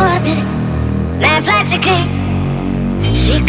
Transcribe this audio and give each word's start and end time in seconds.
vorbele 0.00 0.42
Mi-ai 1.18 1.38
aflat 1.38 1.66
secret 1.66 2.10
Și 3.20 3.42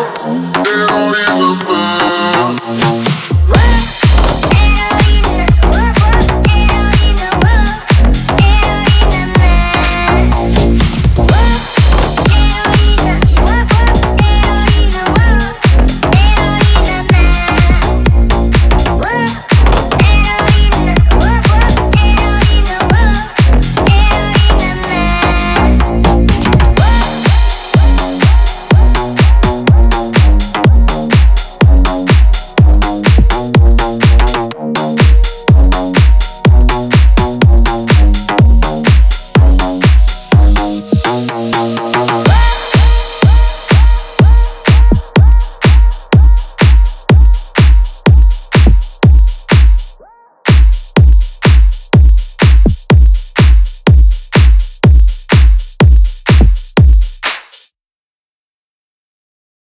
heroína. 0.65 1.36